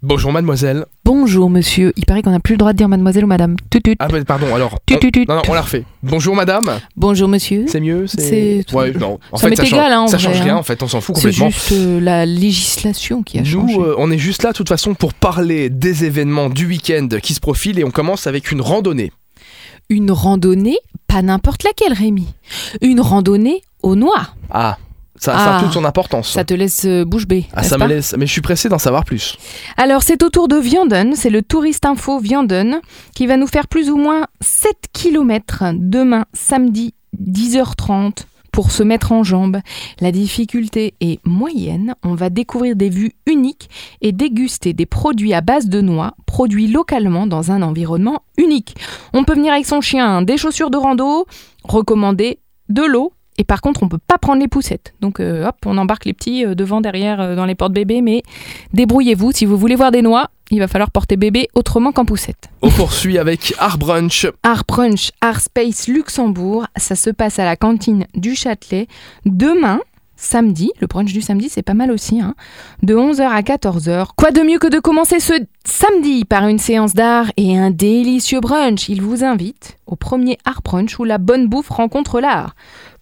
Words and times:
Bonjour 0.00 0.30
mademoiselle. 0.30 0.86
Bonjour 1.04 1.50
monsieur. 1.50 1.92
Il 1.96 2.06
paraît 2.06 2.22
qu'on 2.22 2.30
n'a 2.30 2.38
plus 2.38 2.52
le 2.54 2.58
droit 2.58 2.72
de 2.72 2.78
dire 2.78 2.88
mademoiselle 2.88 3.24
ou 3.24 3.26
madame. 3.26 3.56
Ah 3.98 4.06
bah, 4.06 4.24
pardon, 4.24 4.54
alors... 4.54 4.78
Tut, 4.86 4.96
tut. 5.00 5.24
non, 5.28 5.34
non, 5.34 5.42
on 5.48 5.54
la 5.54 5.62
refait. 5.62 5.84
Bonjour 6.04 6.36
madame. 6.36 6.78
Bonjour 6.94 7.26
monsieur. 7.28 7.64
C'est 7.66 7.80
mieux 7.80 8.06
C'est- 8.06 8.64
Ouais, 8.72 8.92
non. 8.92 9.18
En 9.32 9.38
Ça 9.38 9.48
m'est 9.48 9.56
ça 9.56 9.64
change, 9.64 9.72
égal, 9.72 9.90
hein, 9.92 10.02
en 10.02 10.06
ça 10.06 10.18
vrai, 10.18 10.26
change 10.26 10.40
rien 10.40 10.54
hein. 10.54 10.58
en 10.58 10.62
fait, 10.62 10.84
on 10.84 10.86
s'en 10.86 11.00
fout 11.00 11.16
C'est 11.16 11.22
complètement. 11.30 11.50
juste 11.50 11.72
euh, 11.72 11.98
la 11.98 12.24
législation 12.26 13.24
qui 13.24 13.40
a 13.40 13.44
changé. 13.44 13.74
Nous, 13.76 13.82
euh, 13.82 13.96
on 13.98 14.12
est 14.12 14.18
juste 14.18 14.44
là, 14.44 14.52
de 14.52 14.56
toute 14.56 14.68
façon, 14.68 14.94
pour 14.94 15.14
parler 15.14 15.68
des 15.68 16.04
événements 16.04 16.48
du 16.48 16.66
week-end 16.68 17.08
qui 17.20 17.34
se 17.34 17.40
profilent 17.40 17.80
et 17.80 17.84
on 17.84 17.90
commence 17.90 18.28
avec 18.28 18.52
une 18.52 18.60
randonnée. 18.60 19.10
Une 19.90 20.12
randonnée, 20.12 20.78
pas 21.08 21.22
n'importe 21.22 21.64
laquelle 21.64 21.92
Rémi. 21.92 22.28
Une 22.82 23.00
randonnée 23.00 23.62
au 23.82 23.96
noir. 23.96 24.36
Ah, 24.50 24.78
ça, 25.20 25.32
ça 25.32 25.54
a 25.54 25.58
Ah. 25.58 25.62
toute 25.62 25.72
son 25.72 25.84
importance. 25.84 26.30
Ça 26.32 26.44
te 26.44 26.54
laisse 26.54 26.84
euh, 26.84 27.04
bouche 27.04 27.26
bée. 27.26 27.46
Ah, 27.54 27.62
ça 27.62 27.78
me 27.78 27.86
laisse... 27.86 28.14
Mais 28.18 28.26
je 28.26 28.32
suis 28.32 28.40
pressé 28.40 28.68
d'en 28.68 28.78
savoir 28.78 29.04
plus. 29.04 29.36
Alors 29.76 30.02
c'est 30.02 30.22
au 30.22 30.30
tour 30.30 30.48
de 30.48 30.56
Vianden, 30.56 31.14
c'est 31.14 31.30
le 31.30 31.42
touriste 31.42 31.84
info 31.86 32.18
Vianden 32.18 32.80
qui 33.14 33.26
va 33.26 33.36
nous 33.36 33.46
faire 33.46 33.66
plus 33.68 33.90
ou 33.90 33.96
moins 33.96 34.26
7 34.40 34.74
km 34.92 35.64
demain 35.74 36.24
samedi 36.32 36.94
10h30 37.20 38.24
pour 38.52 38.72
se 38.72 38.82
mettre 38.82 39.12
en 39.12 39.22
jambes. 39.22 39.58
La 40.00 40.10
difficulté 40.10 40.94
est 41.00 41.20
moyenne, 41.24 41.94
on 42.02 42.14
va 42.14 42.28
découvrir 42.30 42.74
des 42.76 42.88
vues 42.88 43.12
uniques 43.26 43.68
et 44.00 44.10
déguster 44.12 44.72
des 44.72 44.86
produits 44.86 45.32
à 45.34 45.40
base 45.40 45.68
de 45.68 45.80
noix, 45.80 46.14
produits 46.26 46.66
localement 46.66 47.26
dans 47.26 47.52
un 47.52 47.62
environnement 47.62 48.22
unique. 48.36 48.74
On 49.12 49.24
peut 49.24 49.34
venir 49.34 49.52
avec 49.52 49.66
son 49.66 49.80
chien, 49.80 50.08
hein, 50.08 50.22
des 50.22 50.36
chaussures 50.38 50.70
de 50.70 50.76
rando, 50.76 51.26
recommander 51.62 52.40
de 52.68 52.82
l'eau. 52.82 53.12
Et 53.38 53.44
par 53.44 53.60
contre, 53.60 53.84
on 53.84 53.88
peut 53.88 53.98
pas 54.04 54.18
prendre 54.18 54.40
les 54.40 54.48
poussettes. 54.48 54.92
Donc, 55.00 55.20
euh, 55.20 55.46
hop, 55.46 55.56
on 55.64 55.78
embarque 55.78 56.04
les 56.04 56.12
petits 56.12 56.44
euh, 56.44 56.54
devant, 56.56 56.80
derrière, 56.80 57.20
euh, 57.20 57.36
dans 57.36 57.46
les 57.46 57.54
portes 57.54 57.72
bébés. 57.72 58.02
Mais 58.02 58.22
Débrouillez-vous, 58.72 59.30
si 59.32 59.46
vous 59.46 59.56
voulez 59.56 59.76
voir 59.76 59.92
des 59.92 60.02
noix, 60.02 60.28
il 60.50 60.58
va 60.58 60.66
falloir 60.66 60.90
porter 60.90 61.16
bébé 61.16 61.48
autrement 61.54 61.92
qu'en 61.92 62.04
poussette. 62.04 62.48
On 62.62 62.70
poursuit 62.70 63.16
avec 63.16 63.54
Art 63.58 63.78
Brunch. 63.78 64.26
Art 64.42 64.64
Brunch, 64.66 65.12
Art 65.20 65.40
Space 65.40 65.86
Luxembourg, 65.86 66.66
ça 66.76 66.96
se 66.96 67.10
passe 67.10 67.38
à 67.38 67.44
la 67.44 67.54
cantine 67.54 68.06
du 68.14 68.34
Châtelet. 68.34 68.88
Demain, 69.24 69.80
samedi, 70.18 70.72
le 70.80 70.86
brunch 70.86 71.12
du 71.12 71.22
samedi, 71.22 71.48
c'est 71.48 71.62
pas 71.62 71.74
mal 71.74 71.90
aussi, 71.90 72.20
hein, 72.20 72.34
de 72.82 72.94
11h 72.94 73.22
à 73.22 73.40
14h. 73.40 74.08
Quoi 74.16 74.32
de 74.32 74.40
mieux 74.40 74.58
que 74.58 74.66
de 74.66 74.80
commencer 74.80 75.20
ce 75.20 75.34
samedi 75.64 76.24
par 76.24 76.46
une 76.48 76.58
séance 76.58 76.92
d'art 76.92 77.30
et 77.36 77.56
un 77.56 77.70
délicieux 77.70 78.40
brunch? 78.40 78.88
Il 78.88 79.00
vous 79.00 79.24
invite 79.24 79.76
au 79.86 79.96
premier 79.96 80.36
Art 80.44 80.62
Brunch 80.62 80.98
où 80.98 81.04
la 81.04 81.18
bonne 81.18 81.46
bouffe 81.48 81.70
rencontre 81.70 82.20
l'art. 82.20 82.54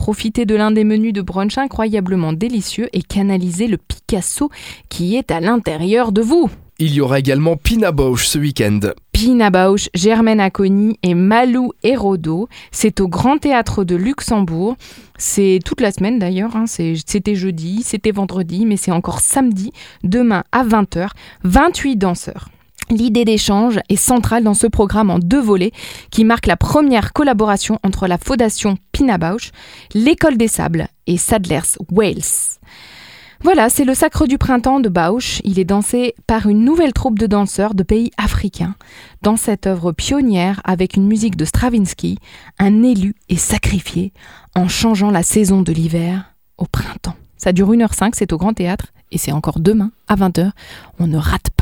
Profitez 0.00 0.46
de 0.46 0.54
l'un 0.54 0.70
des 0.70 0.82
menus 0.84 1.12
de 1.12 1.20
brunch 1.20 1.58
incroyablement 1.58 2.32
délicieux 2.32 2.88
et 2.94 3.02
canalisez 3.02 3.66
le 3.66 3.76
Picasso 3.76 4.48
qui 4.88 5.14
est 5.14 5.30
à 5.30 5.40
l'intérieur 5.40 6.10
de 6.10 6.22
vous. 6.22 6.48
Il 6.78 6.94
y 6.94 7.02
aura 7.02 7.18
également 7.18 7.56
Pina 7.56 7.92
Bausch 7.92 8.24
ce 8.26 8.38
week-end. 8.38 8.80
Pina 9.12 9.50
Bausch, 9.50 9.90
Germaine 9.92 10.40
Acconi 10.40 10.98
et 11.02 11.12
Malou 11.12 11.72
Hérodo. 11.82 12.48
C'est 12.72 13.00
au 13.00 13.08
Grand 13.08 13.36
Théâtre 13.36 13.84
de 13.84 13.94
Luxembourg. 13.94 14.76
C'est 15.18 15.58
toute 15.66 15.82
la 15.82 15.92
semaine 15.92 16.18
d'ailleurs. 16.18 16.56
hein. 16.56 16.64
C'était 16.66 17.34
jeudi, 17.34 17.82
c'était 17.84 18.10
vendredi, 18.10 18.64
mais 18.64 18.78
c'est 18.78 18.92
encore 18.92 19.20
samedi, 19.20 19.70
demain 20.02 20.44
à 20.50 20.64
20h. 20.64 21.10
28 21.44 21.96
danseurs. 21.96 22.48
L'idée 22.90 23.24
d'échange 23.24 23.78
est 23.88 23.94
centrale 23.94 24.42
dans 24.42 24.54
ce 24.54 24.66
programme 24.66 25.10
en 25.10 25.20
deux 25.20 25.40
volets 25.40 25.70
qui 26.10 26.24
marque 26.24 26.46
la 26.46 26.56
première 26.56 27.12
collaboration 27.12 27.78
entre 27.84 28.08
la 28.08 28.18
Fondation 28.18 28.78
Pina 28.90 29.16
Bausch, 29.16 29.52
l'École 29.94 30.36
des 30.36 30.48
Sables 30.48 30.88
et 31.06 31.16
Sadler's 31.16 31.78
Wales. 31.92 32.58
Voilà, 33.42 33.70
c'est 33.70 33.84
le 33.84 33.94
sacre 33.94 34.26
du 34.26 34.38
printemps 34.38 34.80
de 34.80 34.88
Bausch. 34.88 35.40
Il 35.44 35.60
est 35.60 35.64
dansé 35.64 36.14
par 36.26 36.46
une 36.46 36.64
nouvelle 36.64 36.92
troupe 36.92 37.18
de 37.18 37.28
danseurs 37.28 37.74
de 37.74 37.84
pays 37.84 38.10
africains. 38.18 38.74
Dans 39.22 39.36
cette 39.36 39.68
œuvre 39.68 39.92
pionnière, 39.92 40.60
avec 40.64 40.96
une 40.96 41.06
musique 41.06 41.36
de 41.36 41.44
Stravinsky, 41.44 42.18
un 42.58 42.82
élu 42.82 43.14
est 43.28 43.36
sacrifié 43.36 44.12
en 44.56 44.66
changeant 44.66 45.12
la 45.12 45.22
saison 45.22 45.62
de 45.62 45.72
l'hiver 45.72 46.34
au 46.58 46.66
printemps. 46.66 47.16
Ça 47.38 47.52
dure 47.52 47.72
1h05, 47.72 48.10
c'est 48.14 48.32
au 48.32 48.36
Grand 48.36 48.52
Théâtre 48.52 48.88
et 49.12 49.16
c'est 49.16 49.32
encore 49.32 49.60
demain 49.60 49.92
à 50.08 50.16
20h. 50.16 50.50
On 50.98 51.06
ne 51.06 51.16
rate 51.16 51.50
pas. 51.56 51.59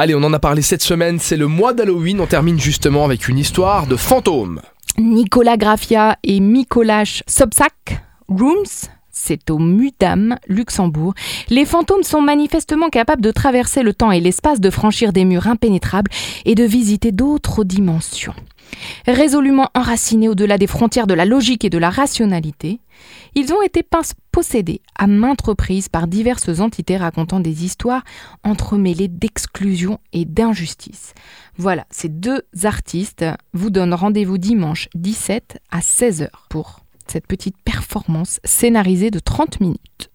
Allez, 0.00 0.14
on 0.14 0.22
en 0.22 0.32
a 0.32 0.38
parlé 0.38 0.62
cette 0.62 0.82
semaine, 0.82 1.18
c'est 1.18 1.36
le 1.36 1.48
mois 1.48 1.72
d'Halloween. 1.72 2.20
On 2.20 2.26
termine 2.26 2.60
justement 2.60 3.04
avec 3.04 3.26
une 3.26 3.36
histoire 3.36 3.88
de 3.88 3.96
fantômes. 3.96 4.60
Nicolas 4.96 5.56
Grafia 5.56 6.18
et 6.22 6.38
Micolash 6.38 7.24
Sobczak, 7.26 8.00
Rooms, 8.28 8.88
c'est 9.18 9.50
au 9.50 9.58
Mudam, 9.58 10.36
Luxembourg. 10.46 11.12
Les 11.50 11.64
fantômes 11.64 12.04
sont 12.04 12.22
manifestement 12.22 12.88
capables 12.88 13.20
de 13.20 13.32
traverser 13.32 13.82
le 13.82 13.92
temps 13.92 14.12
et 14.12 14.20
l'espace, 14.20 14.60
de 14.60 14.70
franchir 14.70 15.12
des 15.12 15.24
murs 15.24 15.48
impénétrables 15.48 16.10
et 16.44 16.54
de 16.54 16.64
visiter 16.64 17.12
d'autres 17.12 17.64
dimensions. 17.64 18.34
Résolument 19.06 19.70
enracinés 19.74 20.28
au-delà 20.28 20.56
des 20.56 20.66
frontières 20.66 21.06
de 21.06 21.14
la 21.14 21.24
logique 21.24 21.64
et 21.64 21.70
de 21.70 21.78
la 21.78 21.90
rationalité, 21.90 22.80
ils 23.34 23.52
ont 23.52 23.62
été 23.62 23.84
possédés 24.32 24.82
à 24.96 25.06
maintes 25.06 25.42
reprises 25.42 25.88
par 25.88 26.06
diverses 26.06 26.60
entités 26.60 26.96
racontant 26.96 27.40
des 27.40 27.64
histoires 27.64 28.04
entremêlées 28.44 29.08
d'exclusion 29.08 29.98
et 30.12 30.24
d'injustice. 30.24 31.14
Voilà, 31.56 31.86
ces 31.90 32.08
deux 32.08 32.42
artistes 32.64 33.24
vous 33.52 33.70
donnent 33.70 33.94
rendez-vous 33.94 34.38
dimanche 34.38 34.88
17 34.94 35.58
à 35.70 35.80
16h 35.80 36.28
pour 36.48 36.80
cette 37.10 37.26
petite 37.26 37.56
performance 37.64 38.40
scénarisée 38.44 39.10
de 39.10 39.18
30 39.18 39.60
minutes. 39.60 40.10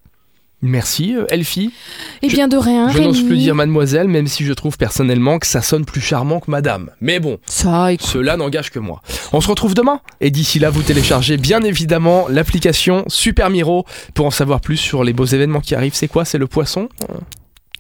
Merci, 0.65 1.13
euh, 1.13 1.25
Elfie. 1.27 1.73
Eh 2.21 2.29
bien 2.29 2.47
de 2.47 2.55
rien, 2.55 2.87
Je 2.89 2.99
n'ose 2.99 3.21
plus 3.23 3.35
dire 3.35 3.53
mademoiselle, 3.53 4.07
même 4.07 4.27
si 4.27 4.45
je 4.45 4.53
trouve 4.53 4.77
personnellement 4.77 5.37
que 5.37 5.45
ça 5.45 5.61
sonne 5.61 5.83
plus 5.83 5.99
charmant 5.99 6.39
que 6.39 6.49
madame. 6.49 6.89
Mais 7.01 7.19
bon, 7.19 7.37
Ça, 7.45 7.91
écoute, 7.91 8.07
cela 8.07 8.37
n'engage 8.37 8.71
que 8.71 8.79
moi. 8.79 9.01
On 9.33 9.41
se 9.41 9.49
retrouve 9.49 9.73
demain. 9.73 9.99
Et 10.21 10.31
d'ici 10.31 10.59
là, 10.59 10.69
vous 10.69 10.81
téléchargez 10.81 11.35
bien 11.35 11.61
évidemment 11.63 12.27
l'application 12.29 13.03
Super 13.09 13.49
Miro 13.49 13.85
pour 14.13 14.25
en 14.25 14.31
savoir 14.31 14.61
plus 14.61 14.77
sur 14.77 15.03
les 15.03 15.11
beaux 15.11 15.25
événements 15.25 15.59
qui 15.59 15.75
arrivent. 15.75 15.95
C'est 15.95 16.07
quoi? 16.07 16.23
C'est 16.23 16.37
le 16.37 16.47
poisson? 16.47 16.87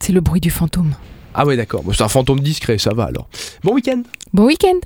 C'est 0.01 0.11
le 0.11 0.19
bruit 0.19 0.41
du 0.41 0.51
fantôme. 0.51 0.93
Ah 1.33 1.45
ouais, 1.45 1.55
d'accord. 1.55 1.83
C'est 1.93 2.03
un 2.03 2.09
fantôme 2.09 2.41
discret, 2.41 2.77
ça 2.79 2.93
va 2.93 3.05
alors. 3.05 3.29
Bon 3.63 3.73
week-end 3.73 4.03
Bon 4.33 4.43
week-end 4.43 4.79